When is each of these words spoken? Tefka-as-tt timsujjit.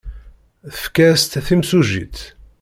Tefka-as-tt 0.73 1.33
timsujjit. 1.47 2.17